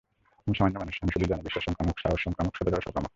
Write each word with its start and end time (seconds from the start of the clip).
আমি 0.45 0.55
সামান্য 0.59 0.77
মানুষ, 0.81 0.95
আমি 1.01 1.11
শুধু 1.13 1.25
জানি 1.31 1.41
বিশ্বাস 1.47 1.63
সংক্রামক, 1.67 1.95
সাহস 2.03 2.19
সংক্রামক, 2.25 2.53
সততাও 2.57 2.85
সংক্রামক। 2.85 3.09